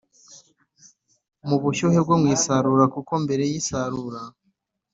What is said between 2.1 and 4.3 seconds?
mu isarura Kuko mbere y isarura